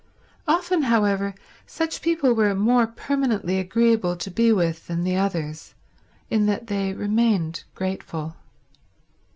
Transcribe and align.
Often, 0.47 0.81
however, 0.81 1.35
such 1.67 2.01
people 2.01 2.33
were 2.33 2.55
more 2.55 2.87
permanently 2.87 3.59
agreeable 3.59 4.15
to 4.15 4.31
be 4.31 4.51
with 4.51 4.87
than 4.87 5.03
the 5.03 5.15
others, 5.15 5.75
in 6.27 6.47
that 6.47 6.65
they 6.65 6.91
remained 6.91 7.65
grateful. 7.75 8.35